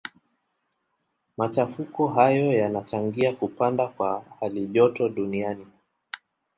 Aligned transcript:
Machafuko 1.37 2.07
hayo 2.07 2.53
yanachangia 2.53 3.33
kupanda 3.33 3.87
kwa 3.87 4.25
halijoto 4.39 5.09
duniani. 5.09 5.67